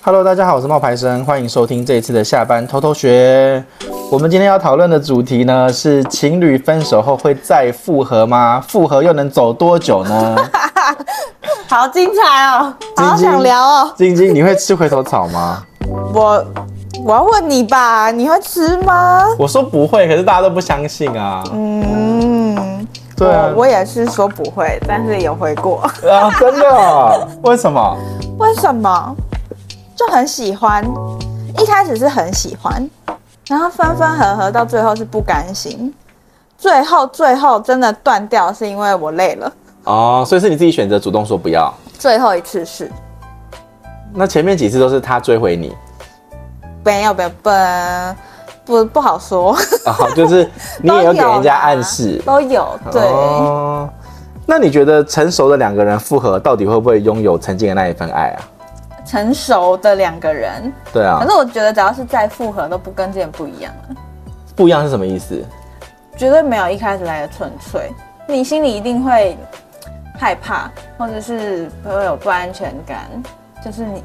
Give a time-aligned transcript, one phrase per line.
[0.00, 3.62] Hello，大家好，我是冒牌生，欢迎收听这一次的下班偷偷学。
[4.10, 8.62] 我们今天要讨论的主题呢是情侣分手后会再复合吗？
[8.66, 10.36] 复合又能走多久呢？
[11.66, 13.92] 好精彩哦，好想聊哦。
[13.96, 15.62] 晶晶，你会吃回头草吗？
[16.14, 16.44] 我
[17.04, 19.24] 我要问你吧，你会吃吗？
[19.36, 21.42] 我说不会，可是大家都不相信啊。
[21.52, 22.86] 嗯，
[23.16, 27.28] 对啊，我也是说不会，但是有回过啊，真的？
[27.42, 27.96] 为什么？
[28.38, 29.16] 为什么？
[29.98, 30.84] 就很喜欢，
[31.58, 32.88] 一开始是很喜欢，
[33.48, 35.92] 然后分分合合到最后是不甘心，
[36.56, 39.52] 最后最后真的断掉是因为我累了。
[39.82, 41.74] 哦，所以是你自己选择主动说不要。
[41.98, 42.88] 最后一次是。
[44.14, 45.74] 那前面几次都是他追回你？
[46.84, 47.50] 没有没有不
[48.64, 49.52] 不不好说。
[49.84, 50.48] 哦，就是
[50.80, 52.22] 你也有给人家暗示。
[52.24, 53.02] 都有对。
[53.02, 53.90] 哦。
[54.46, 58.38] 那你觉得成熟的两个人复合，到底会不会拥有曾经的那一份爱啊？
[59.08, 63.96] 成熟的两个人，对啊，可是我觉得只要是再复合，都不跟之前不一样了。
[64.54, 65.42] 不一样是什么意思？
[66.14, 67.90] 绝对没有一开始来的纯粹，
[68.26, 69.34] 你心里一定会
[70.18, 73.08] 害怕，或者是会有不安全感。
[73.64, 74.02] 就是你，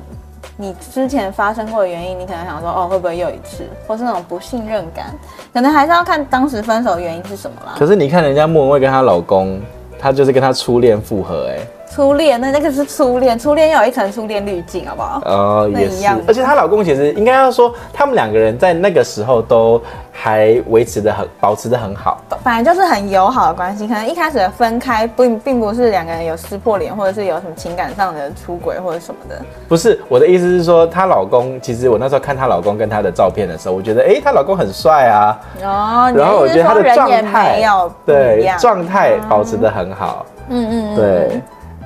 [0.56, 5.14] 你之前发生过的原因，你可能想说，哦，会不会又一次，或是那种不信任感，
[5.54, 7.74] 可能还是要看当时分手的原因是什么啦。
[7.78, 9.60] 可是你看人家莫文蔚跟她老公，
[10.00, 11.68] 她就是跟她初恋复合，欸，哎。
[11.94, 15.22] 初恋，那那个是初恋，初恋要有一层初恋滤镜，好不好？
[15.26, 16.08] 哦，也是。
[16.28, 19.80] 而且她老公其实应该要说，他们两个人在那个时候都
[20.12, 22.20] 还维持的很，保持的很好。
[22.44, 29.40] 反正就是很友好的关系，可能一开始的分开并并不是两个人有撕破脸，或者是有什么情感上的出轨或者什么的。
[29.68, 35.40] 不是，我的意思是说，她老公其实我那时候看她老公跟她的照片的时候，我觉得哎，她老公很帅啊。
[35.62, 36.12] 哦。
[36.16, 37.62] 然后我觉得他的状态，
[38.04, 40.26] 对，状态保持的很好。
[40.50, 40.96] 嗯嗯。
[40.96, 41.42] 对。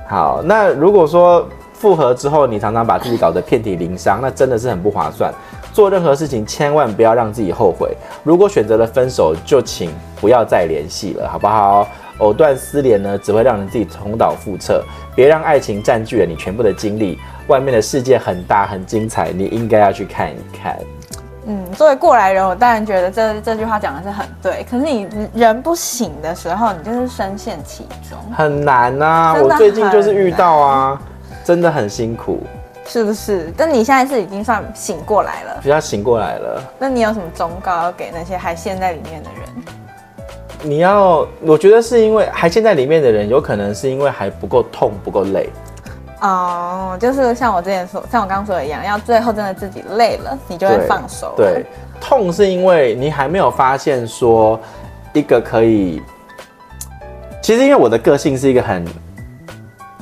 [0.07, 5.33] 好，那如果说复合之后，你常常把自己搞得遍体鳞伤，那真的是很不划算。
[5.73, 7.95] 做任何事情千万不要让自己后悔。
[8.23, 11.87] 如果选择了分手，就请不要再联系了，好不好？
[12.19, 14.83] 藕断丝连呢，只会让你自己重蹈覆辙。
[15.15, 17.19] 别让爱情占据了你全部的精力。
[17.47, 20.79] 外面的世界很大很精彩，你应该要去看一看。
[21.49, 24.65] 嗯，作为过来人，我当然觉得这这句话讲的是很对。
[24.69, 29.33] 可是你人不醒的时候，你就是深陷其中，很难啊。
[29.33, 31.01] 我最近就是遇到啊，
[31.45, 32.43] 真的很辛苦，
[32.85, 33.49] 是不是？
[33.55, 36.61] 但你现在是已经算醒过来了，比较醒过来了。
[36.77, 39.49] 那你有什么忠告要给那些还陷在里面的人？
[40.63, 45.49] 你要，我觉得是因为还陷在里面的人，有可能是因为还不够痛，不够累。
[46.19, 51.33] 哦，oh, 就是像我之前说，像我刚刚说的一样，要最后真的自己累了，你就会放手。
[51.37, 51.63] 对，
[52.01, 54.59] 痛是因为你还没有发现说
[55.13, 56.01] 一个可以。
[57.39, 58.85] 其实因为我的个性是一个很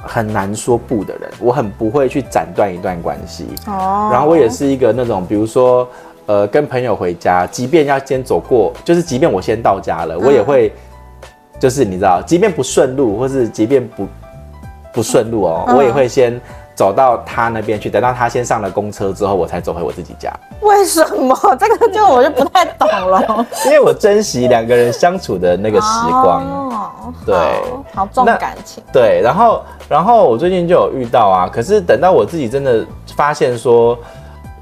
[0.02, 3.50] 很难说不的人，我很不会去斩断一段关系。
[3.68, 4.08] 哦。
[4.08, 4.14] Oh.
[4.14, 5.86] 然后我也是一个那种，比如说
[6.28, 10.70] 呃，跟朋友回家，即便要先走过，就是即便我先到家了，我也会，
[11.24, 14.08] 嗯、就是你知道，即便不顺路，或是即便不。
[14.96, 16.40] 不顺路哦，我也会先
[16.74, 20.32] 走到他那边去，等到他先上了公车之后，我才走回我自己家。
[20.62, 21.38] 为什么？
[21.60, 23.46] 这个就我就不太懂了。
[23.68, 26.44] 因为我珍惜两个人相处的那个时光。
[26.44, 27.36] 哦，对，
[27.94, 28.82] 好重感情。
[28.92, 32.86] 对，然后，然后我最近就有遇到啊，可是等到我自己真的
[33.18, 33.98] 发现说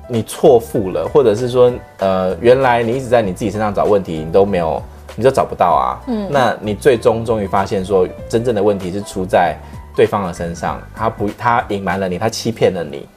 [0.07, 4.81] 你错付了，或者是说呃，原来你一直在你自己身上找问题，你都没有，
[5.16, 5.97] 你就找不到啊。
[6.07, 9.55] 嗯，那你最终终于发现说，真正的问题是出在。
[9.95, 13.07] 对方的身上，他不，他隐瞒了你，他欺骗了你，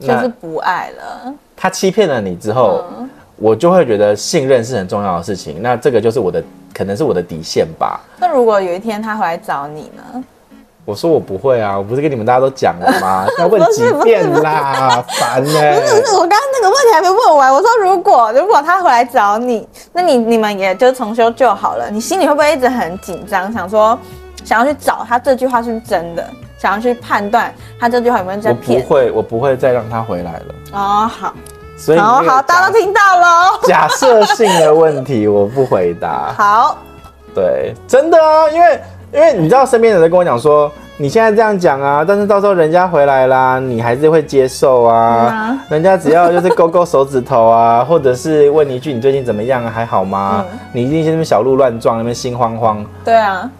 [0.00, 1.32] 就是不爱了。
[1.56, 5.62] 他欺骗了你之后，嗯、我就会觉得信任是很重要的事情。
[5.62, 6.42] 那这个就是我的，
[6.74, 8.00] 可能是我的底线吧。
[8.18, 10.24] 那如果有一天他回来找你呢？
[10.86, 13.26] 我说我不会啊，我不是跟你们大家都讲了吗？
[13.40, 15.80] 要问几遍啦，烦呢、欸。
[15.80, 17.50] 不是不是，我刚刚那个问题还没问完。
[17.50, 21.88] 我说如果如果他回来找你，那你你们也就重修就好了。
[21.90, 23.98] 你心里会不会一直很紧张，想说？
[24.44, 26.24] 想要去找他这句话是不是真的？
[26.56, 28.78] 想要去判断他这句话有没有在骗？
[28.78, 30.54] 我不会，我不会再让他回来了。
[30.72, 31.34] 哦，好，
[31.76, 33.60] 所以好好，大家都听到了。
[33.68, 36.32] 假设性的问题我不回答。
[36.38, 36.78] 好，
[37.34, 38.80] 对，真的啊，因为
[39.12, 45.28] 因为你知道，身边人在跟我讲说，你现在这样讲啊，但是到时候人家回来啦，你还是会接受啊。
[45.30, 50.44] 嗯啊人家只要就是勾勾手指头啊， 或者是问你一句你最近怎么样啊，还好吗？
[50.50, 52.84] 嗯、你一定在那边小鹿乱撞，那边心慌慌。
[53.04, 53.50] 对啊。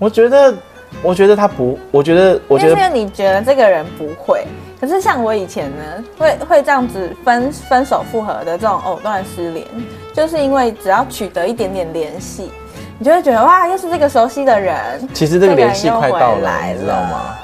[0.00, 0.54] 我觉得，
[1.02, 4.46] 我觉得他不，我觉得，我觉得，因为你觉得这个人不会，
[4.80, 9.66] 可是像我以前呢，会会这样子分分手复合的这种藕断丝连，
[10.14, 12.50] 就是因为只要取得一点点联系，
[12.98, 14.76] 你就会觉得哇，又是这个熟悉的人。
[15.12, 17.36] 其实这个联系快到来了，你知道吗？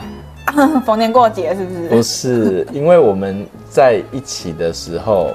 [0.47, 1.89] 啊， 逢年过节是不是？
[1.89, 5.31] 不是，因为我们在一起的时候，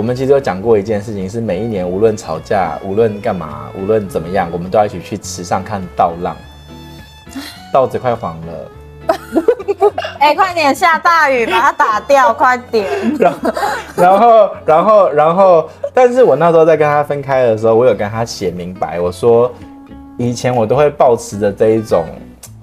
[0.00, 6.34] 我们其实有讲过一件事情，是每一年无论吵架，无论干嘛，无论怎么样，我们都要一起去池上看稻浪。
[7.70, 9.14] 稻子快黄了，
[10.18, 12.88] 哎、欸，快点下大雨，把它打掉，快点。
[13.18, 13.50] 然后，
[13.94, 19.52] 然后，然后，然后，但是我那时候在跟他分开的时候，我有跟他写明白，我说
[20.16, 22.06] 以前我都会抱持着这一种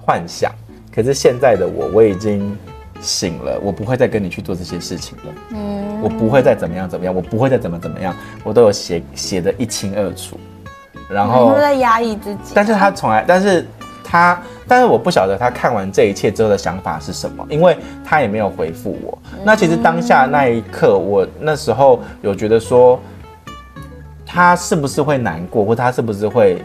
[0.04, 0.50] 幻想，
[0.92, 2.58] 可是现在的我，我已经
[3.00, 5.24] 醒了，我不会再跟你去做这些事情了。
[5.50, 8.14] 嗯，我不会再怎么样怎么样，我不会再怎么怎么样，
[8.44, 10.38] 我都有写写的一清二楚。
[11.10, 13.66] 然后，在压抑自己，但是他从来，但是。
[14.10, 19.18] 他，但是我不晓得他看完这一切之后的想法是什么，因为他也没有回复我。
[19.44, 22.98] 那其实当下那一刻，我那时候有觉得说，
[24.24, 26.64] 他是不是会难过，或他是不是会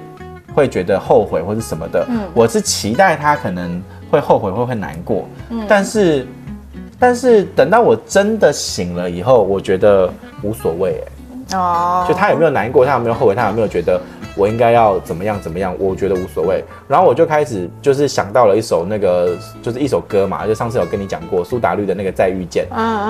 [0.56, 2.06] 会觉得后悔，或是什么的？
[2.08, 3.84] 嗯，我是期待他可能
[4.14, 5.28] 会后悔，会会难过。
[5.50, 6.28] 嗯，但是，
[7.00, 10.08] 但是等到我真的醒了以后，我觉得
[10.44, 11.04] 无所谓。
[11.52, 14.00] 哎，哦，就他有没有难过，他有没有后悔，他有没有觉得？
[14.36, 15.76] 我应该要怎么样怎么样？
[15.78, 16.64] 我觉得无所谓。
[16.88, 22.66] 然后我就开始就是想到了一首那个，就是一首歌嘛，就上次有跟你讲过苏打绿的那个《再遇见》，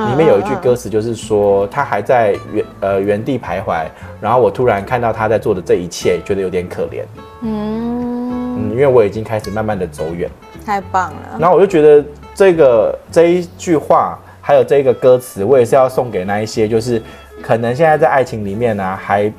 [0.10, 3.86] 里面有一句歌词就是说他还在原呃原地徘徊，
[4.20, 7.04] 然后我突然看到他在做的这一切，觉得有点可怜。
[7.42, 10.30] 嗯嗯，因为我已经开始慢慢的走远。
[10.65, 11.38] 太棒了。
[11.38, 17.01] 然后我就觉得这个这一句话，还有这一个歌词，我也是要送给那一些就是
[17.42, 19.31] 可能现在在爱情里面呢、啊，还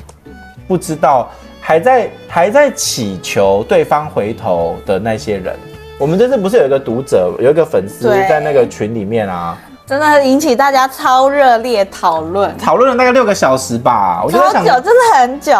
[0.68, 1.30] 不知道。
[1.66, 5.56] 还在还在祈求对方回头的那些人，
[5.98, 9.56] 我们这次不是有一个读者，有一个粉丝在那个群里面啊，
[9.86, 15.52] 真的引起大家超热烈讨论，讨论了大概六个小时吧，我觉得超久，真的很久。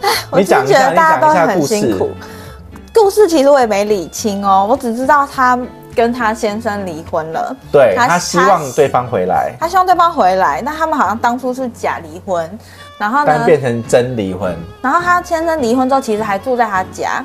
[0.00, 2.12] 哎，我真觉得大家都很辛苦。
[3.00, 5.58] 故事其实我也没理清哦，我只知道他
[5.94, 12.58] 跟他先生离婚了，对，他希望对方回来，他希望对方回来，那他们好像当初是假离婚。
[12.98, 14.52] 然后呢，但变成真离婚。
[14.82, 17.24] 然后他先生离婚之后，其实还住在他家。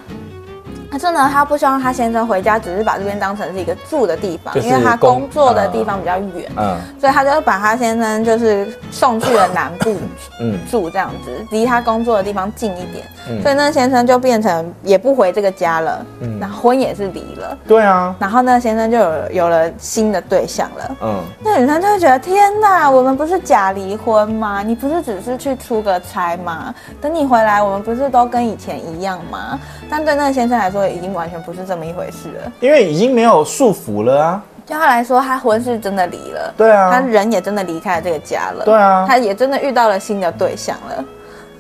[0.94, 9.96] 可是呢，他不希望他先生回家，只是把这边当成是一个住的地方，因为他工作的地方比较远，嗯，所以他就把他先生就是送去了南部，
[10.40, 24.62] 嗯，住这样子，离他工作的地方近一点，嗯，所以那先生就变成也不回这个家了，嗯，然后婚也是离了，对啊，然后那先生就有有了新的对象了，嗯，那女生就会觉得天哪，我们不是假离婚吗？
[24.62, 26.72] 你不是只是去出个差吗？
[27.02, 29.60] 等你回来，我们不是都跟以前一样吗？
[29.94, 34.44] 但对那个先生来说，已经完全不是这么一回事了，因为已经没有束缚了啊。
[34.66, 41.06] 对他来说，他婚是真的离了，对啊，他人也真的离开了这个家了，对啊，他也真的遇到了新的对象了，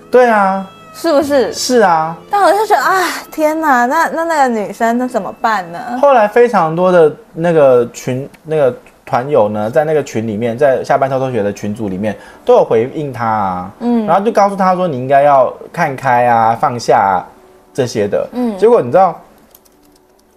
[0.10, 1.54] 对啊，是不是？
[1.54, 2.18] 是啊。
[2.32, 5.80] 但我就觉得啊，天哪，那那那个女生那怎么办呢？
[6.02, 8.76] 后来非常多的那个群那个
[9.06, 17.22] 团友呢，在那个群里面，在下班偷偷学的群组里面，都有回应他啊，嗯，然后就告诉他说，你应该要看开啊，放下啊。
[17.74, 19.20] 这些的，嗯，结果你知道，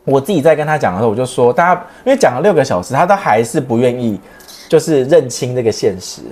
[0.04, 4.18] 我自己在跟他讲的时候，我就说，大家因为讲了六个小时，他都还是不愿意，
[4.68, 6.22] 就是认清这个现实。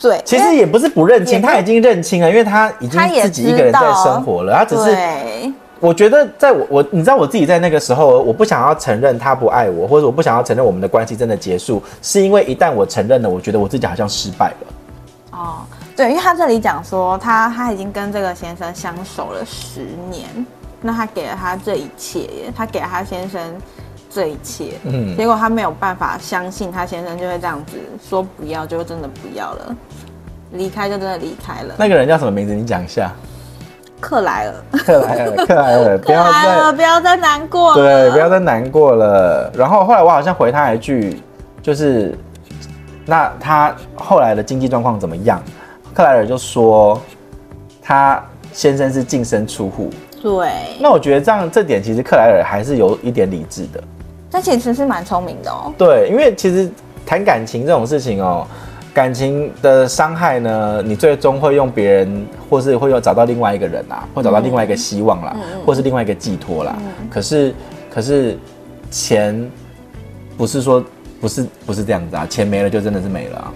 [0.00, 4.52] 对，其实也不是不认清，他已经认清了，因为他已经自己一个人在生活了。
[4.52, 15.38] 他只是，我觉得在我我，你知道我自己在那个时候，我不想要承认他不爱我，或者我不想要承认我们的关系真的结束，是因为一旦我承认了，我觉得我自己好像失败了。
[15.38, 15.58] 哦。
[15.96, 20.28] 对，因为他这里讲说他他已经跟这个先生相守了十年，
[20.80, 23.40] 那他给了他这一切耶，他给了他先生
[24.10, 29.76] 这一切，嗯，结果他没有办法相信他先生就会这样子说不要就真的不要了，
[30.52, 31.74] 离开就真的离开了。
[31.78, 32.54] 那个人叫什么名字？
[32.54, 33.10] 你讲一下。
[34.00, 34.78] 克莱尔。
[34.78, 37.76] 克莱尔，克莱尔， 不要再不要再难过了。
[37.76, 39.48] 对，不要再难过了。
[39.54, 41.22] 然后后来我好像回他一句，
[41.62, 42.18] 就是
[43.06, 45.40] 那他后来的经济状况怎么样？
[45.94, 47.00] 克莱尔就说，
[47.80, 48.22] 他
[48.52, 49.90] 先生是净身出户。
[50.22, 53.82] 对，那我觉得这样这点其实克莱尔还是有一点理智的。
[54.30, 55.72] 他其实是蛮聪明的哦。
[55.76, 56.70] 对，因为其实
[57.04, 58.46] 谈感情这种事情哦，
[58.94, 66.74] 感情的伤害呢，你最终会用别人，或是会有找到另外一个人啊，会找到另外一个希望啦，嗯、或是另外一个寄托啦。
[66.78, 67.54] 嗯、可是，
[67.90, 68.38] 可是
[68.90, 69.50] 钱
[70.36, 70.82] 不是说
[71.20, 73.52] 不是不是这样子啊，钱没了就真的是没了啊。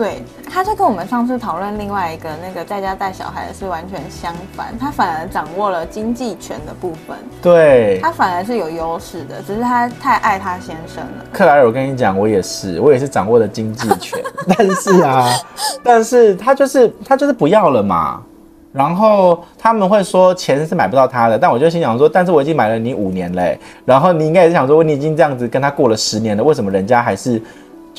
[0.00, 7.14] 对，他就跟我们上次讨论另外一个那个在家带小孩的是完全相反，他反而掌握了经济权的部分。
[7.42, 11.26] 对，他反而是有优势的，只是他太爱他先生了。
[11.30, 14.18] 克莱尔，我跟你讲，我也是，我也是掌握了经济权，
[14.56, 15.28] 但是啊，
[15.84, 18.22] 但是他就是他就是不要了嘛。
[18.72, 27.42] 然后他们会说钱是买不到他的，但我就心想说，但是我已经买了你五年嘞，然后你应该也是想说，你已经这样子跟他过了十年了，为什么人家还是，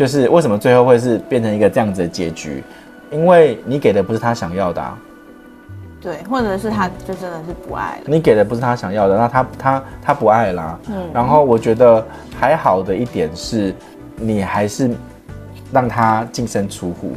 [0.01, 2.63] 就是为什么最后会是变成一个这样子的结局？
[3.11, 4.97] 因为你给的不是他想要的啊。
[6.01, 8.05] 对，或者是他就真的是不爱了。
[8.07, 10.79] 你给的不是他想要的，那他他他不爱啦。
[10.89, 11.07] 嗯。
[11.13, 12.03] 然后我觉得
[12.39, 13.75] 还好的一点是，
[14.15, 14.89] 你还是
[15.71, 17.11] 让他净身出户，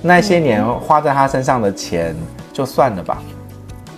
[0.00, 2.16] 那些年花在他身上的钱
[2.54, 3.22] 就算了吧。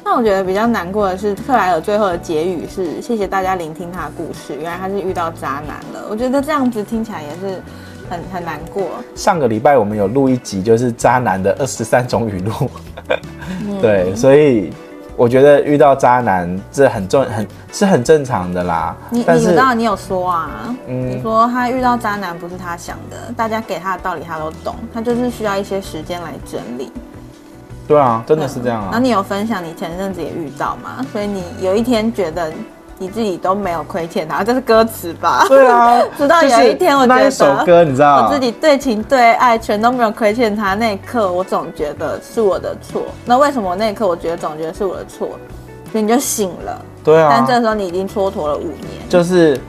[0.05, 4.57] 那我觉得比较难过的是，克莱尔最后的结语是谢谢大家聆听他的故事。
[4.61, 6.09] 原来他是遇到渣男了。
[6.11, 7.63] 我觉得这样子听起来也是
[8.09, 8.85] 很很难过。
[9.15, 12.53] 上个礼拜我们有录一集，就是渣男的二十三种语录。
[13.81, 14.73] 对，所以
[15.17, 18.97] 我觉得遇到渣男这很重，很是很正常的啦。
[19.11, 26.91] 你你知道你有说啊，嗯，你说他遇到渣男不是他想的，大家给他的道理他都懂，他就是需要一些时间来整理。
[27.87, 28.89] 对啊，真的是这样啊。
[28.91, 31.05] 然后你有分享你前阵子也遇到嘛？
[31.13, 32.53] 所以你有一天觉得。
[32.99, 35.45] 你自己都没有亏欠他，这是歌词吧？
[35.49, 43.03] 对啊， 直到有一天，我觉得首歌，你知道，我自己对情对爱全都没有亏欠他，那一刻我总觉得是我的错。
[43.25, 45.29] 那为什么我那一刻我觉得总觉得是我的错？
[45.91, 46.81] 所以你就醒了。
[47.03, 47.29] 对啊。
[47.31, 49.09] 但这时候你已经蹉跎了五年。
[49.09, 49.61] 就是。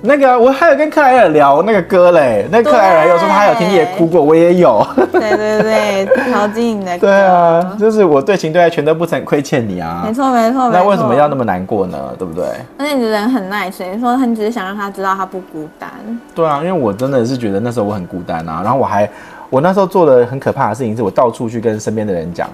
[0.00, 2.46] 那个，我还有跟克莱尔聊那个歌嘞。
[2.52, 4.86] 那克莱尔有说他有听也哭过，我也有。
[5.12, 7.08] 对对对，陶晶莹的歌。
[7.08, 10.02] 对啊，就是我对情对爱全都不曾亏欠你啊。
[10.06, 10.70] 没错没错。
[10.70, 11.98] 那为什么要那么难过呢？
[12.16, 12.44] 对不对？
[12.78, 15.90] 而且你的人很 nice，你说你只是想让他知道他不孤单。
[16.34, 18.60] 对啊，因为我真的是觉得那时候我很孤单啊。
[18.62, 19.08] 然后我还，
[19.50, 22.48] 我那时候做的很可怕的事情是我到处去跟身边的人讲。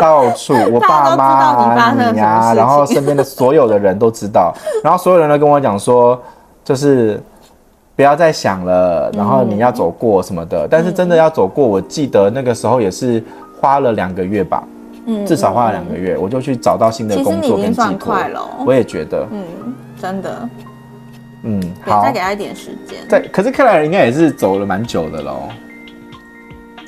[0.00, 6.20] 到处， 我爸妈、你呀，然后身边的所有的人都知道，然后所有人都跟我讲说，
[6.64, 7.20] 就是
[7.96, 10.66] 不要再想了，然后你要走过什么的。
[10.68, 13.22] 但是真的要走过，我记得那个时候也是
[13.60, 14.62] 花了两个月吧，
[15.06, 18.14] 嗯，至少花了两个月，我就去找到新的工作跟机会。
[18.64, 19.44] 我也觉得，嗯，
[20.00, 20.48] 真的，
[21.42, 22.98] 嗯，好，再给他一点时间。
[23.08, 25.42] 对，可是克莱尔应该也是走了蛮久的喽。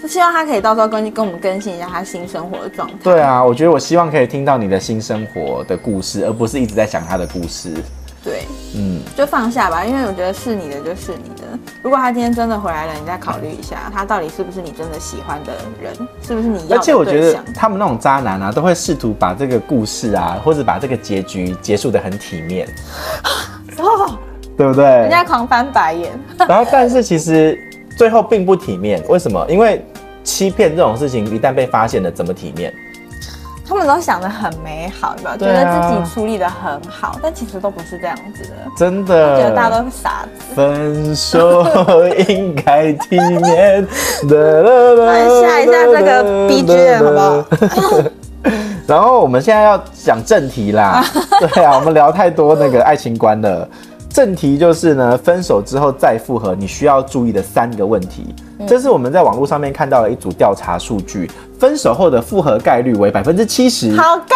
[0.03, 2.95] 就希望他可以到时候跟跟我们更新一下他新生活的状态。
[3.03, 7.75] 对啊，我觉得我希望可以听到你的新生活的故事，而不是一直在讲他的故事。
[8.23, 8.45] 对，
[8.77, 11.59] 嗯，就放下吧，因为我觉得是你的就是你的。
[11.83, 15.53] 如果他今天真的回来了，你再考虑一下，他到底是不是你真的喜欢的
[15.83, 16.79] 人，是不是你要的对象？
[16.79, 22.69] 而且我觉得他们那种渣男啊，都会试图把这个故事啊，或者把这个结局结束的很体面，
[23.79, 24.19] 哦，
[24.55, 24.85] 对不对？
[24.85, 26.11] 人家狂翻白眼。
[26.47, 27.59] 然后，但是其实
[27.97, 29.43] 最后并不体面，为什么？
[29.49, 29.83] 因为
[30.23, 32.73] 欺骗这种事情一旦被发现了，怎么体面？
[33.67, 35.37] 他们都想的很美好，对吧？
[35.39, 38.51] 觉得自己处理的很好，但其实都不是这样子的。
[38.77, 40.55] 真的，觉得大家都是傻子。
[40.57, 41.65] 分手
[42.29, 43.87] 应该体面。
[45.07, 48.11] 来下一下这个 BGM 好不好？
[48.89, 51.05] 然后我们现在要讲正题啦。
[51.55, 53.69] 对啊，我们聊太多那个爱情观了。
[54.13, 58.35] 正题就是呢，分手之后再复合，你需要注意的三个问题。
[58.59, 64.35] 嗯、这是我们在网络上面看到了一组调查数据，分手后的复合概率为百分之七十，好高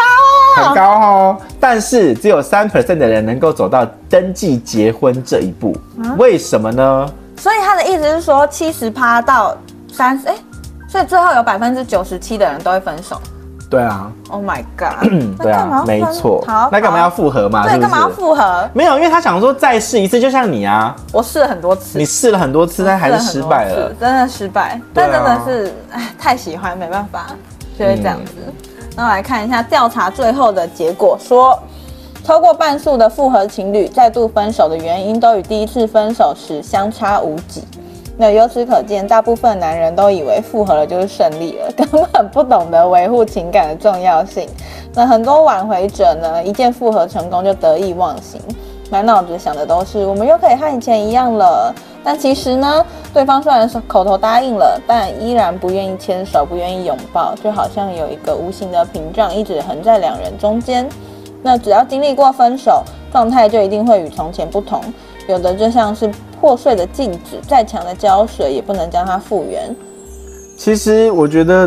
[0.58, 1.36] 哦，很高哦。
[1.58, 7.12] 但是只有三 percent 的人能够走到登记结婚这一步，啊、为什么呢？
[7.36, 9.56] 所以他的意思是说，七十趴到
[9.92, 10.36] 三十，哎，
[10.88, 13.20] 所以最后有百分之九十七的人都会分手。
[13.70, 15.08] 对啊，Oh my god！
[15.42, 16.44] 对啊，没错。
[16.46, 17.64] 好，那干嘛要复合嘛？
[17.64, 18.68] 对，干嘛要复合？
[18.72, 24.80] 没有，因为他想说再试一次，就像你啊，我试了很多次，你试了很多次，但还是失败了，真的失败。
[24.92, 27.26] 但真的是，哎，太喜欢，没办法，
[27.78, 28.32] 就会这样子。
[28.94, 31.58] 那我来看一下调查最后的结果，说
[32.22, 37.64] 超过半数的复合情侣再度分手的原因，都与第一次分手时相差无几。
[38.16, 44.48] 那由此可见，大部分男人都以为复合了就是胜利了， 根本不懂得维护情感的重要性。
[44.94, 48.40] 那很多挽回者呢，一见复合成功就得意忘形，
[48.88, 51.74] 满脑子想的都是我们又可以和以前一样了。
[52.04, 60.88] 但其实呢，对方虽然是口头答应了，但依然不愿意牵手，不愿意拥抱，就好像有一个无形的屏障一直横在两人中间。
[61.42, 64.80] 那只要经历过分手，状态就一定会与从前不同。
[65.26, 66.10] 有的就像是
[66.44, 69.74] 破碎的镜子，再强的胶水也不能将它复原。
[70.58, 71.66] 其实我觉得，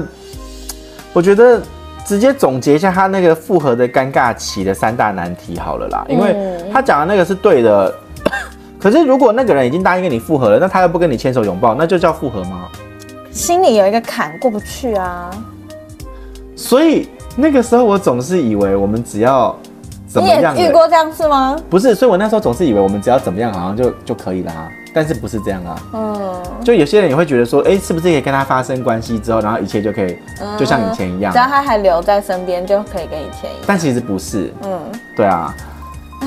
[1.13, 1.59] 我觉得
[2.05, 7.91] 直接总结一下他那个复合的尴尬期的三大难题好了啦，因为他讲的那个是对的。
[8.79, 12.67] 可是如果那个人已经答应跟你复合了，那他又不跟你牵手拥抱，那就叫复合吗？
[13.31, 15.31] 心里有一个坎过不去啊。
[16.55, 19.57] 所以那个时候我总是以为我们只要。
[20.17, 20.55] 怎么样？
[20.55, 21.55] 你也遇过这样是吗？
[21.69, 24.69] 不是，所以我那时候总是以为我们只要怎么样，好像就就可以啦。
[24.93, 25.79] 但是不是这样啊？
[25.93, 30.17] 嗯，就有些人也会觉得说，哎、欸，是不是可以跟他发生关系之后，然后一切就可以，
[30.57, 33.63] 就像以前一样，只要他还留在身边，就可以跟以前一样。
[33.67, 34.79] 但其实不是，嗯，
[35.15, 35.53] 对啊。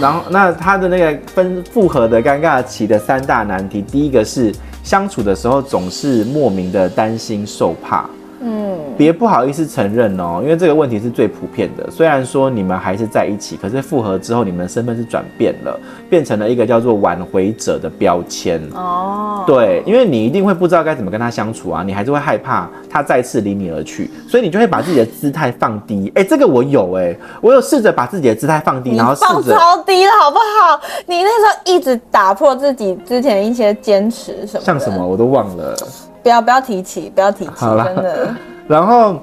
[0.01, 4.55] 然后那他的那个分复合的尴尬期的三大难题，第一个是
[4.85, 8.09] 相处的时候总是莫名的担心受怕。
[8.43, 11.91] 嗯，别不好意思承认哦，因为这个问题是最普遍的。
[11.91, 15.79] 虽然说你们还是在一起，可是复合之后，你们的身份是转变了，
[16.09, 18.61] 变成了一个叫做挽回者的标签。
[18.75, 26.11] 哦，对，因为你一定会不知道该怎么跟他相处啊，你还是会害怕他再次离你而去，所以你就会把自己的姿态放低。
[26.15, 30.81] 哎，这个我有哎，我有试着把自己的姿态放低，然后放超低了，好不好？
[31.07, 35.77] 你那时候一直打破自己之前一些坚持什么，像什么我都忘了。
[36.23, 38.35] 不要不要提起，不要提起，真的。
[38.69, 39.17] 然后，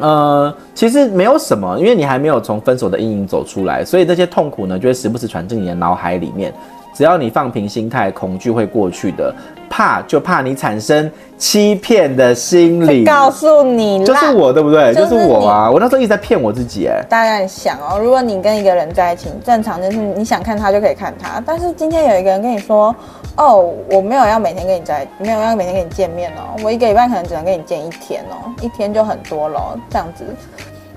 [0.00, 6.52] 呃，其实没有什么，因为你还没有从分手的阴影走出来，所以这些痛苦呢，就会时不时传进你的脑海里面。
[6.92, 9.32] 只要你放平心态，恐惧会过去的。
[9.72, 13.04] 怕就怕你产生欺骗的心理。
[13.04, 14.92] 告诉你，就是我，对不对？
[14.92, 15.70] 就是我啊！
[15.70, 17.00] 我那时候一直在骗我自己，哎。
[17.08, 21.40] 大家想哦，如果你跟一个人在一起，正常就是你想看他就可以看他。
[21.46, 22.94] 但是今天有一个人跟你说，
[23.36, 30.24] 哦，我没有要每天跟你在，没有要每天跟你见面哦，我一个礼拜可能只能跟你见一天哦，一天就很多了，这样子。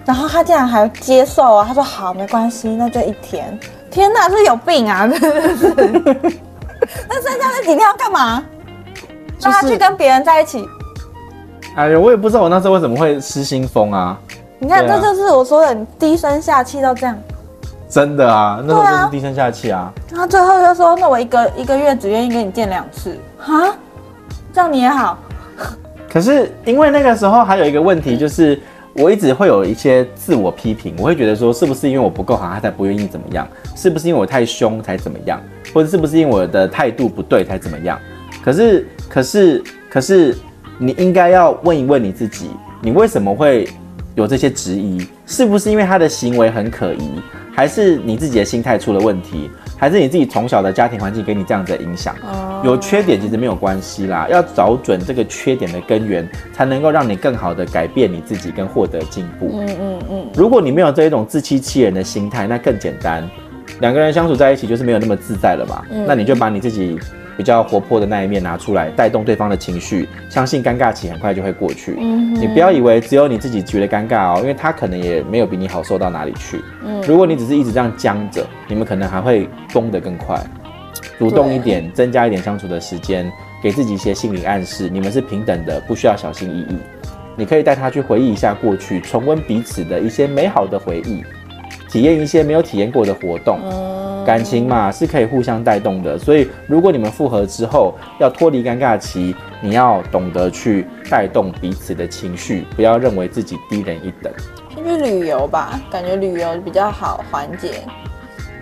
[0.06, 3.58] 然后他竟然还接受啊，他说好，没关系，那就一天。
[3.90, 5.08] 天哪，是有病啊！
[5.08, 5.74] 真的是。
[7.08, 8.44] 那剩下那几天要干嘛？
[9.40, 10.68] 让他去跟别人在一起。
[11.76, 14.20] 哎呀，我也不知道我那时候为什么会失心疯啊！
[14.60, 17.18] 你看，这就是我说的低声下气到这样。
[17.94, 19.94] 真的啊，那时候就是低声下气啊。
[20.10, 23.72] 然后最后就说：“那我一个一个月只愿意跟你见两次。”哈，
[24.52, 25.20] 这样你也好。
[26.12, 28.60] 可是因为那个时候还有一个问题，就是
[28.94, 33.48] 我一直会有一些自我批评，我会觉得说，是不是因为我不够好，他才不愿意怎么样？
[33.76, 35.40] 是不是因为我太凶才怎么样？
[35.72, 38.00] 或者是不是因为我的态度不对才怎么样？
[38.44, 40.36] 可是，可是，可是，
[40.80, 42.50] 你应该要问一问你自己，
[42.82, 43.70] 你为什么会
[44.16, 45.08] 有这些质疑？
[45.28, 47.22] 是不是因为他的行为很可疑，
[47.56, 52.16] 还是你自己的心态出了问题，还是你自己从小的家庭环境给你这样子的影响？
[52.64, 59.52] 有缺点其实没有关系啦，要找准这个缺点的根源，才能够让你更好的改变你自己跟获得进步。
[59.54, 60.28] 嗯嗯嗯。
[60.34, 63.30] 如果你没有这一种自欺欺人的心态，那更简单，
[63.82, 65.84] 两个人相处在一起就是没有那么自在了嘛。
[66.08, 66.98] 那你就把你自己。
[67.38, 71.98] 比较活泼的那一面拿出来，带动对方的情绪，相信尴尬期很快就会过去。
[72.00, 76.62] 嗯，你不要以为只有你自己觉得尴尬哦，因为他可能也没有比你好受到哪里去。
[76.86, 80.40] 嗯，如果你只是一直这样僵着，你们可能还会崩得更快。
[81.18, 86.78] 主动一点，增加一点相处的时间，给自己一些心理暗示，你们是平等的，不需要小心翼翼。
[87.36, 91.24] 你可以带他去回忆一下过去，重温彼此的一些美好的回忆，
[91.90, 93.60] 体验一些没有体验过的活动。
[93.64, 93.93] 嗯
[94.26, 104.32] 感情嘛，是可以互相带动的，所以如果你们复合之后要脱离尴尬期，你要懂得去带动彼此的情绪，不要认为自己低人一等。
[104.74, 107.82] 先去旅游吧，感觉旅游比较好缓解，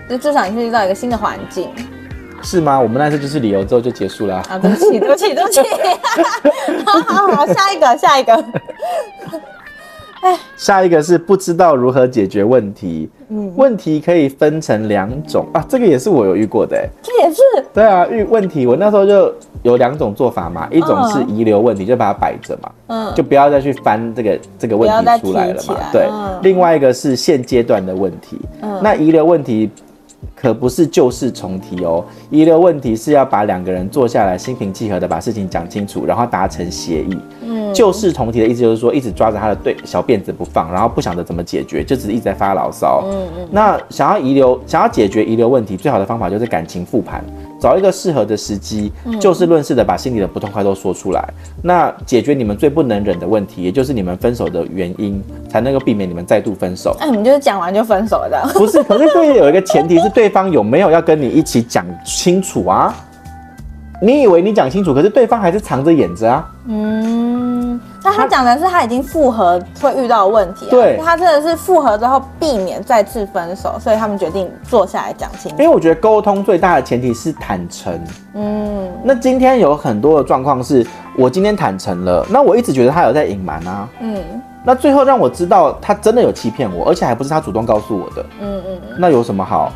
[0.09, 1.69] 就至少你去到一个新的环境。
[2.43, 2.79] 是吗？
[2.79, 4.45] 我们那次就是旅游之后就结束了啊。
[4.49, 5.61] 啊，对不起，对不起，对不起。
[6.85, 8.33] 好好好，下一个，下一个。
[10.55, 13.09] 下一个是不知道如何解决问题。
[13.29, 16.77] 嗯，问题可以分成两种啊，这个也是我有遇过的。
[17.01, 17.41] 这也是。
[17.73, 25.75] 对啊，遇问题我那时候就有两种做法嘛，一种是遗留问题，就把它摆着嘛，嗯，就不要再去翻这个这个问题出来了嘛。
[25.93, 26.07] 对，
[26.43, 28.37] 另外一个是现阶段的问题。
[28.61, 29.69] 嗯，那遗留问题
[30.35, 37.17] 可不是旧事重提哦，遗留问题是要把两个人坐下来心平气和的把事情讲清楚，然后达成协议。
[37.73, 43.03] 旧事重提的意思就是说，一直抓着他的对小辫子不放，然后不想着怎么解决，就只是一直在发牢骚。
[43.05, 43.47] 嗯嗯。
[43.51, 47.23] 那想要遗留，想要解决遗留问题，最好的方法就是感情复盘，
[47.59, 51.23] 找一个适合的时机，就事论事的把心里的不痛快都说出来。
[51.61, 56.95] 那解决你们最不能忍的问题，也就是你们分手的原因，才能够避免你们再度分手。
[56.99, 58.59] 那你们就是讲完就分手了的？
[58.59, 62.93] 不是，可是这有一个前提是对方有没有要跟你一起讲清楚啊？
[64.03, 66.49] 你以为你讲清楚，可是对方还是藏着掖着啊？
[66.67, 67.20] 嗯，
[68.03, 70.71] 那他讲的是他已经复合会遇到的问题啊。
[70.71, 75.57] 对，他真的是复合之后避免再次分手，所以他们决定坐下来讲清楚。
[75.61, 77.99] 因为我觉得沟通最大的前提是坦诚。
[78.33, 80.85] 嗯，那今天有很多的状况是
[81.17, 83.87] 我今天坦诚了，那我一直觉得他有在隐瞒啊。
[83.99, 84.23] 嗯，
[84.63, 88.25] 那最后让我知道他真的有欺骗我，而且还不是他主动告诉我的。
[88.41, 89.71] 嗯嗯，那有什么好？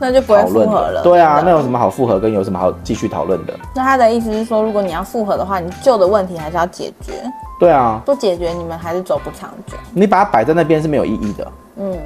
[0.00, 1.02] 那就不会复合了。
[1.02, 3.52] 对啊，那有什么好复合，跟有什么好继续讨论的？
[3.74, 7.12] 那他的意思是说，如果你要复合的话，你旧的问题还是要解决。
[7.58, 9.76] 对啊，不解决你们还是走不长久。
[9.92, 11.52] 你把它摆在那边是没有意义的。
[11.78, 11.96] 嗯。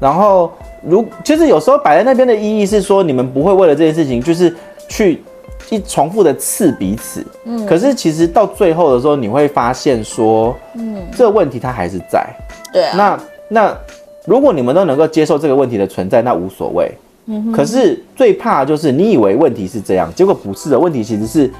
[0.00, 0.50] 然后，
[0.82, 4.54] 如其实有时候摆在那边的意义是说，你们不会为了这件事情，就是
[4.88, 5.22] 去
[5.70, 7.24] 一重复的刺彼此。
[7.44, 12.26] 嗯，可是其实到最后的时候，你会发现说，嗯，这个问题它还是在。
[12.72, 12.96] 对啊。
[12.96, 13.78] 那那
[14.26, 16.90] 如果你们都能够接受这个问题的存在，那无所谓。
[17.26, 17.52] 嗯。
[17.52, 21.50] 可是最怕就是你以为问题是这样，结果不是的，问题其实是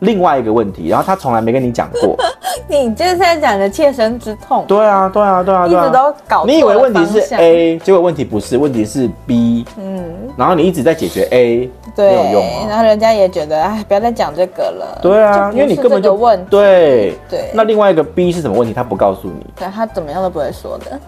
[0.00, 2.16] 另外一个问题，然后他从来没跟你讲过。
[2.68, 4.64] 你就是在讲的切身之痛。
[4.66, 6.44] 对啊，对啊，对啊，对啊，一直都搞。
[6.44, 9.64] 你以为问题是 A，结果问题不是，问题是 B。
[9.78, 10.04] 嗯。
[10.36, 12.66] 然后你一直在解决 A，对，没有用啊。
[12.68, 14.98] 然后人家也觉得，哎，不要再讲这个了。
[15.00, 16.44] 对啊，因为你根本就问。
[16.46, 17.50] 对对。
[17.54, 18.74] 那另外一个 B 是什么问题？
[18.74, 19.46] 他不告诉你。
[19.56, 20.98] 对，他怎么样都不会说的。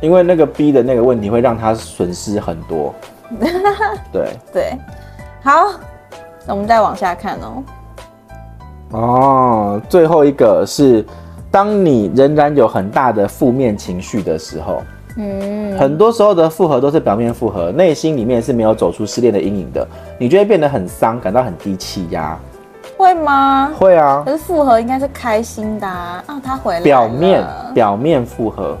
[0.00, 2.94] 因为那个 B 的那个问题会让他损失很多。
[4.12, 4.72] 对对。
[5.42, 5.68] 好，
[6.46, 7.62] 那我们再往下看哦。
[8.92, 11.04] 哦，最后一个是，
[11.50, 14.82] 当你仍然有很大的负面情绪的时候，
[15.16, 19.86] 嗯，很多时候的复合都是表面复合，内心里面是没有走出失恋的阴影的，
[20.18, 22.38] 你就会变得很丧，感到很低气压，
[22.96, 23.72] 会吗？
[23.76, 24.22] 会啊。
[24.24, 26.84] 可是复合应该是开心的啊，啊他回来了。
[26.84, 27.44] 表面
[27.74, 28.76] 表面复合，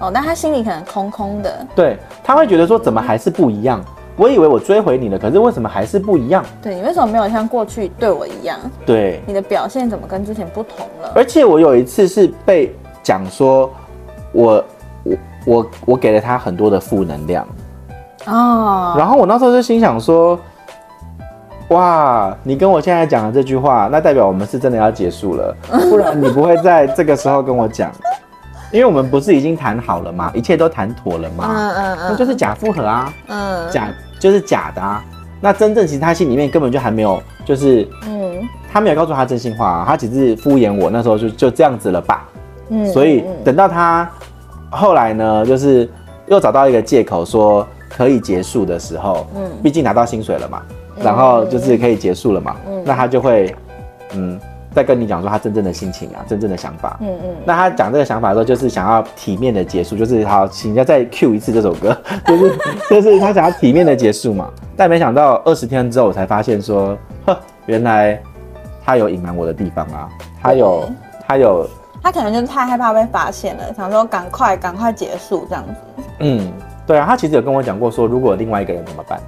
[0.00, 1.66] 哦，但他心里可能空空的。
[1.74, 3.80] 对，他会觉得说，怎么还是不一样？
[3.80, 6.42] 嗯我以为我追回你了，可是为什么还是不一样？
[6.62, 8.58] 对，你为什么没有像过去对我一样？
[8.86, 11.12] 对，你的表现怎么跟之前不同了？
[11.14, 13.70] 而且我有一次是被讲说
[14.32, 14.64] 我，我
[15.04, 17.46] 我我我给了他很多的负能量
[18.26, 20.38] 哦，然后我那时候就心想说，
[21.68, 25.54] 哇，你跟我现在讲的这句话，那代表我们是真的要结束了，
[25.90, 27.92] 不然你不会在这个时候跟我讲。
[28.72, 30.30] 因为我们不是已经谈好了吗？
[30.34, 31.44] 一切都谈妥了吗？
[31.48, 35.04] 嗯嗯嗯，那就是假复合啊，嗯，假就是假的啊。
[35.40, 38.40] 那真正其实他心里面根本就还没有，就是嗯，
[38.72, 40.90] 他没有告诉他真心话啊，他只是敷衍我。
[40.90, 42.28] 那时候就就这样子了吧，
[42.70, 44.10] 嗯，所以等到他
[44.70, 45.88] 后来呢，就是
[46.26, 50.62] 又找到一个借口说可以结束的时候，嗯，毕竟拿到薪水了嘛，
[51.02, 53.54] 然后就是可以结束了嘛，嗯，那他就会
[54.14, 54.40] 嗯。
[54.76, 56.98] 在跟你讲说他真正的心情啊，真正的想法。
[57.00, 57.34] 嗯嗯。
[57.46, 61.96] 那他讲这个想法的时候，就是想要体面的结束，就是好，请人家再 cue 一次这首歌，
[62.28, 62.58] 就是
[62.90, 64.50] 就是他想要体面的结束嘛。
[64.76, 67.34] 但没想到二十天之后，我才发现说，呵，
[67.64, 68.20] 原来
[68.84, 70.10] 他有隐瞒我的地方啊，
[70.42, 70.84] 他有
[71.26, 71.66] 他有，
[72.02, 76.04] 他可能就是太害怕被发现了，想说赶快赶快结束这样子。
[76.20, 76.52] 嗯，
[76.86, 79.18] 对啊，他其实有跟我讲过说，如果另外一个人怎么办？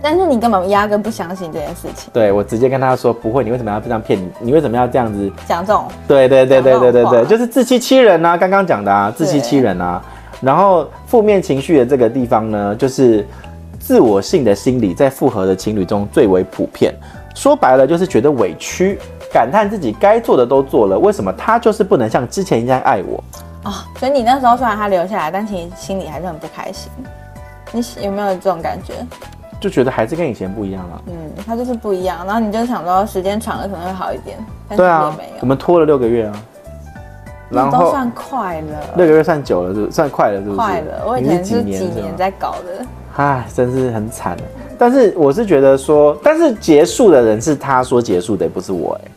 [0.00, 2.10] 但是你根本压根不相信这件事情。
[2.12, 4.30] 对，我直接跟他说不会，你为什么要这样骗你？
[4.40, 5.86] 你为什么要这样子讲这种？
[6.06, 8.36] 对对对对对对对，就是自欺欺人啊！
[8.36, 10.02] 刚刚讲的啊，自欺欺人啊。
[10.40, 13.26] 然后负面情绪的这个地方呢，就是
[13.80, 16.94] 自我性的心理在复合的情侣中最为普遍。
[17.34, 18.98] 说白了就是觉得委屈，
[19.32, 23.22] 感叹自己该做的都做了，为什么他就是不能像之前一样爱我
[23.64, 23.84] 啊？
[23.98, 26.90] 所以你那时候虽然他留下来，但其实心里还是很不开心。
[27.72, 28.94] 你有没有这种感觉？
[29.60, 31.02] 就觉得还是跟以前不一样了。
[31.06, 31.14] 嗯，
[31.46, 34.38] 他就是不一样，然后你就想说时间长了可能会好一点。
[34.76, 36.42] 对啊，我们拖了六个月啊，
[37.50, 38.80] 然后都算快了。
[38.96, 39.90] 六个月算久了，是？
[39.90, 40.56] 算快了，是不是？
[40.56, 42.86] 快了，我以前是几年在搞的。
[43.16, 44.36] 唉，真是很惨。
[44.78, 49.10] 但是我是觉得说，但是结束的人是他说结束的，也不是我哎。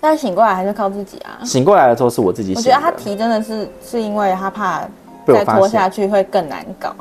[0.00, 1.44] 但醒过来还是靠自己啊。
[1.44, 2.54] 醒过来的时候是我自己。
[2.54, 4.80] 我觉得他提真的是是因为他怕
[5.26, 6.94] 再拖下去会更难搞。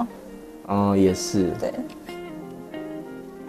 [0.67, 1.51] 嗯，也是。
[1.59, 1.71] 对。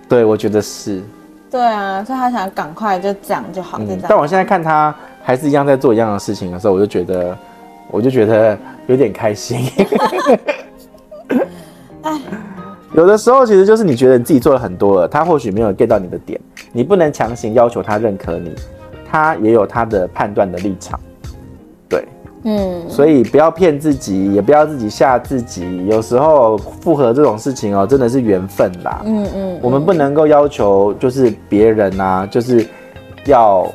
[0.08, 1.02] 对，我觉得是。
[1.50, 3.78] 对啊，所以他想赶快就这样就好。
[3.80, 7.36] 嗯，但我现在看他还是一样在做一样的事情的时候，我就觉得，
[7.90, 9.60] 我就觉得有点开心。
[12.02, 12.20] 唉，
[12.94, 16.38] 有的时候其实就是你觉得你自己做了很多了，他或许没有 get 到你的点，
[16.70, 18.54] 你不能强行要求他认可你，
[19.10, 21.00] 他也有他的判断的立场。
[22.42, 22.52] 对。
[22.52, 25.86] 嗯，所以不要骗自己，也不要自己吓自己。
[25.86, 29.02] 有时候复合这种事情哦，真的是缘分啦。
[29.04, 32.66] 嗯嗯，嗯，我们不能够要求就是别人啊，就是
[33.26, 33.66] 要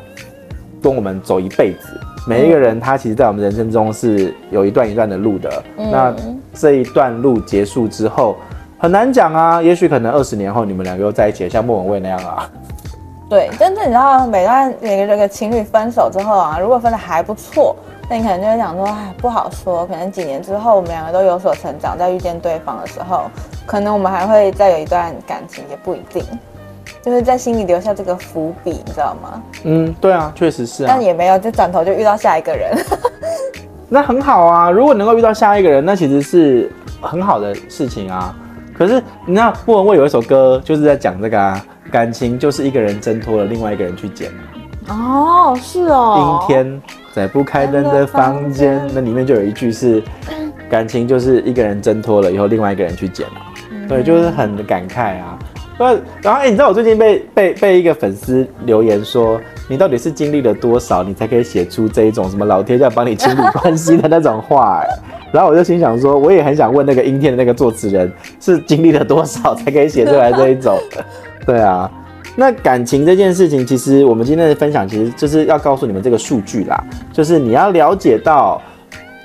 [0.82, 1.88] 跟我们走一辈子。
[2.26, 5.64] 每一个人他其实，在我们人生中是有一段一段的路的。
[5.78, 6.16] 嗯，那
[6.54, 8.38] 这一段路结束之后，
[8.78, 9.62] 很难讲啊。
[9.62, 12.50] 也许可能二十年后，你们两个又在一起，像莫文蔚那样啊。
[13.30, 17.76] 对，真的，你知道，每段每个这个情侣分手之后啊，如果分的还不错。
[18.10, 23.24] 那你可能就会想说，哎，不好说，可能几年之后我们两个都有所成长，在遇见对方的时候，
[23.66, 26.24] 可能我们还会再有一段感情，也不一定，
[27.02, 29.42] 就是在心里留下这个伏笔，你知道吗？
[29.64, 30.88] 嗯，对啊，确实是啊。
[30.90, 32.78] 但也没有，就转头就遇到下一个人，
[33.90, 34.70] 那很好啊。
[34.70, 38.36] 如果能够遇到下一个人，那其实是很好的事情啊。
[38.78, 44.30] 可是你知道，莫文蔚有一首歌就是在讲这个啊，感情就是一个人挣脱了另外一个人去捡。
[44.90, 46.40] 哦，是哦。
[46.42, 46.82] 阴天。
[47.14, 50.02] 在不开灯的房间，那里面就有一句是，
[50.68, 53.34] 感情就是一个人挣脱了以后，另外一个人去捡了。
[53.88, 55.38] 对，就是很感慨啊。
[55.78, 55.94] 那，
[56.24, 64.80] 然后哎、欸，你知道我最近被被被一个粉丝留言说，你到底是经历了多少，你才可以写出这一种什么老天在帮你清理关系的那种话？
[64.82, 64.88] 哎，
[65.32, 70.80] 然后我就心想说，我也很想问那个阴天的那个作词人，是经历了多少才可以写出来这一种？
[71.46, 71.92] 对啊，
[72.36, 78.62] 那感情这件事情，其实我们今天的分享，其实就是要告诉你们这个数据啦，就是你要了解到。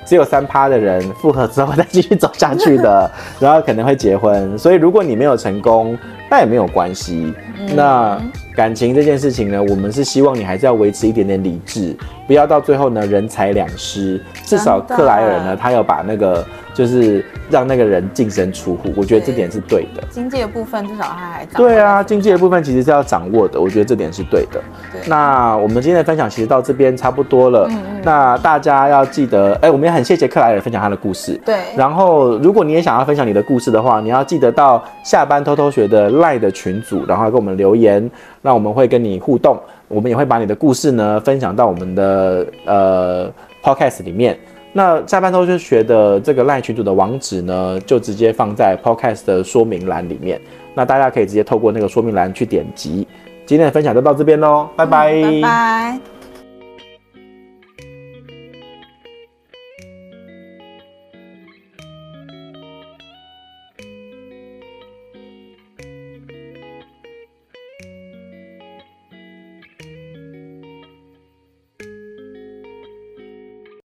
[0.07, 4.57] 只有三趴的人复合之后再继续走下去的， 然后可能会结婚。
[4.59, 5.99] 所以如果你没有成功，
[6.31, 7.35] 那也没有关系。
[7.77, 8.19] 那
[8.59, 14.21] 感情这件事情呢，我们是希望你还是要维持一点点理智，不要到最后呢人财两失。
[14.43, 16.45] 至少克莱尔呢，他要把那个。
[16.75, 20.05] 就是让那个人净身出户，我觉得这点是对的。
[20.11, 21.69] 经济的部分至少他还掌握。
[21.69, 24.63] 对啊，经济的部分其实是要掌握的，我觉得这点是对的。
[25.01, 25.09] 对。
[25.09, 27.67] 那我们今天的分享其实到这边差不多了。
[27.71, 28.03] 嗯嗯。
[28.05, 31.41] 那大家要记得，哎、欸，我们也很谢谢克莱尔分享他的故事。
[31.45, 31.57] 对。
[31.77, 38.11] 然后，如果你也想要分享你的故事的话，你要记得到下班偷偷学的 LINE 的群组，然后给我们留言，
[38.43, 39.59] 那我们会跟你互动，
[39.89, 43.31] 我们也会把你的故事呢分享到我们的呃
[43.63, 44.39] Podcast 里面。
[44.73, 50.41] 那下班偷偷学的这个 LINE 群组的网址呢，就直接放在 Podcast 的说明栏里面。
[50.75, 53.09] 那大家可以直接透过那个说明栏去点击。
[53.49, 55.23] 今天的分享就到这边喽，拜拜。
[55.23, 56.18] 拜拜。